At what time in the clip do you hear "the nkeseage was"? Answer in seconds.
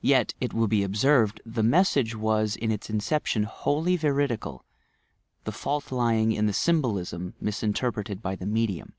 1.46-2.56